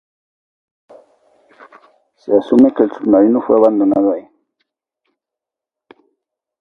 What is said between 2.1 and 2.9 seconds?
Se asume que